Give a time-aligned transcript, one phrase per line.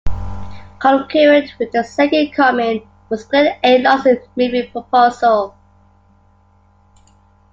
[0.79, 3.83] Concurrent with "The Second Coming" was Glen A.
[3.83, 5.55] Larson's movie proposal.